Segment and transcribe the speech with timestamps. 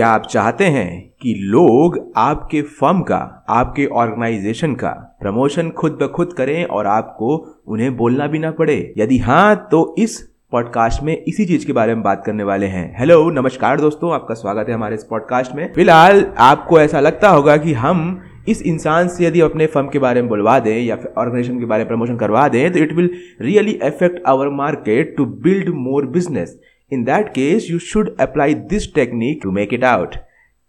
[0.00, 3.16] क्या आप चाहते हैं कि लोग आपके फर्म का,
[3.48, 8.94] आपके ऑर्गेनाइजेशन का प्रमोशन खुद ब खुद करें और आपको उन्हें बोलना भी ना पड़े?
[8.98, 10.18] यदि हाँ तो इस
[10.52, 14.34] पॉडकास्ट में इसी चीज़ के बारे में बात करने वाले हैं। हेलो नमस्कार दोस्तों, आपका
[14.34, 19.08] स्वागत है हमारे इस पॉडकास्ट में। फ़िलहाल, आपको ऐसा लगता होगा कि हम इस इंसान
[19.08, 21.88] से यदि अपने फर्म के बारे में बुलवा दें या फिर ऑर्गेनाइजेशन के बारे में
[21.88, 23.10] प्रमोशन करवा दें तो it will
[23.40, 26.58] really affect our market to build more business
[26.92, 30.16] in that case you should apply this technique to make it out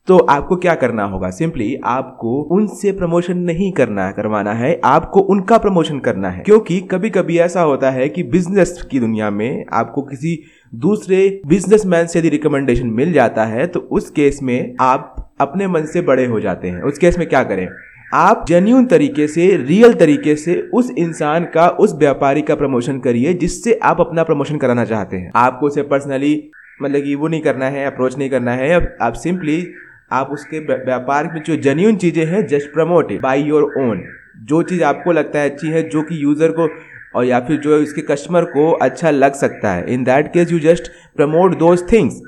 [0.07, 1.30] तो आपको क्या करना होगा?
[1.30, 7.09] सिंपली आपको उनसे प्रमोशन नहीं करना करवाना है, आपको उनका प्रमोशन करना है। क्योंकि कभी
[7.09, 10.38] कभी ऐसा होता है कि बिज़नेस की दुनिया में आपको किसी
[10.75, 15.85] दूसरे बिजनेसमैन से यदि रिकमेंडेशन मिल जाता है तो उस केस में आप अपने मन
[15.85, 17.67] से बड़े हो जाते हैं। उस केस में क्या करें?
[18.13, 23.33] आप जेन्यून तरीके से रियल तरीके से उस इंसान का, उस व्यापारी का प्रमोशन करिए
[23.33, 26.33] जिससे आप अपना प्रमोशन कराना चाहते हैं। आपको उसे पर्सनली
[26.81, 29.66] मतलब कि वो नहीं करना है अप्रोच नहीं करना है आप सिंपली
[30.11, 34.03] आप उसके व्यापार में जो जेन्यून चीज़ें हैं just promote it by your own
[34.47, 36.67] जो चीज़ आपको लगता है अच्छी है, जो कि यूज़र को
[37.16, 40.59] और या फिर जो इसके कस्टमर को अच्छा लग सकता है। In that case you
[40.59, 42.21] just promote those things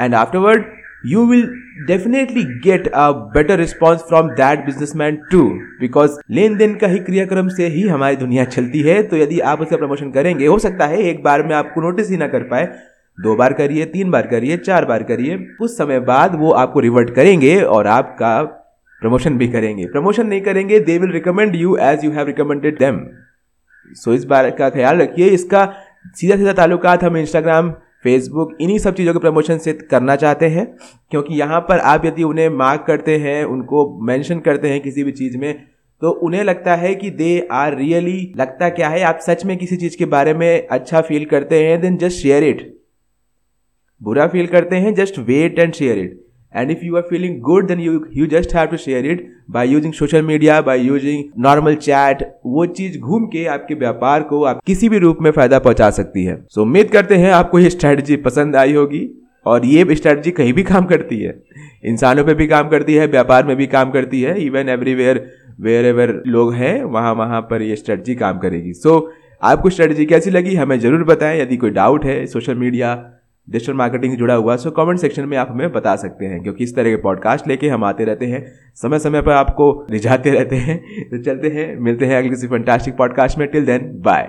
[0.00, 0.64] and afterward
[1.08, 1.46] you will
[1.88, 5.46] definitely get a better response from that businessman too,
[5.80, 9.60] because लेन देन का ही क्रियाक्रम से ही हमारी दुनिया चलती है। तो यदि आप
[9.60, 12.66] उसका प्रमोशन करेंगे, हो सकता है एक बार में आपको नोटिस ही ना कर पाए।
[13.18, 17.14] दो बार करिए, तीन बार करिए, चार बार करिए, कुछ समय बाद वो आपको रिवर्ट
[17.14, 18.42] करेंगे और आपका
[19.02, 23.00] प्रमोशन भी करेंगे। प्रमोशन नहीं करेंगे they will recommend you as you have recommended them
[23.96, 25.64] so इस बार का ख्याल रखिए। इसका
[26.16, 27.72] सीधा सीधा ताल्लुकात हम इंस्टाग्राम
[28.06, 30.66] फेसबुक इन्हीं सब चीज़ों के प्रमोशन से करना चाहते हैं,
[31.10, 35.12] क्योंकि यहाँ पर आप यदि उन्हें मार्क करते हैं, उनको मेंशन करते हैं किसी भी
[35.14, 35.52] चीज़ में
[36.02, 39.76] तो उन्हें लगता है कि दे आर रियली लगता क्या है, आप सच में किसी
[39.76, 42.62] चीज़ के बारे में अच्छा फील करते हैं देन जस्ट शेयर इट
[44.00, 46.25] बुरा फील करते हैं just wait and share it
[46.60, 49.24] and if you are feeling good then you you just have to share it
[49.56, 52.22] by using social media by using normal chat.
[52.46, 56.24] वो चीज़ घूम के आपके व्यापार को आप किसी भी रूप में फ़ायदा पहुँचा सकती
[56.24, 59.08] है। सो so, उम्मीद करते हैं आपको ये स्ट्रेटजी पसंद आई होगी
[59.46, 61.34] और ये स्ट्रेटजी कहीं भी काम करती है।
[61.84, 65.24] इंसानों पे भी काम करती है व्यापार में भी काम करती है। इवन एवरीवेयर
[65.60, 69.04] वेयर एवर लोग हैं वहाँ वहाँ पर ये स्ट्रेटजी काम करेगी। सो so,
[69.42, 72.94] आपको स्ट्रेटजी कैसी लगी हमें ज़रूर बताएँ। यदि कोई डाउट है सोशल मीडिया
[73.50, 76.64] डिजिटल मार्केटिंग से जुड़ा हुआ। सो कमेंट सेक्शन में आप हमें बता सकते हैं, क्योंकि
[76.64, 80.56] इस तरह के पॉडकास्ट लेके हम आते रहते हैं। समय समय पर आपको रिझाते रहते
[80.56, 80.78] हैं।
[81.10, 84.24] तो चलते हैं, मिलते हैं अगले किसी फंटास्टिक पॉडकास्ट में। Till then bye